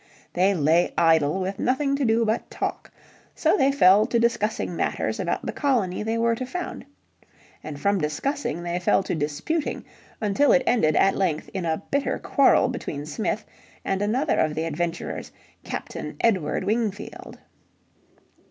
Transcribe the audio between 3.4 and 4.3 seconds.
they fell to